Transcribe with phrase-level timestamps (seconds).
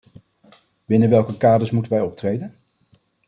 [0.85, 2.55] Binnen welke kaders moeten wij optreden?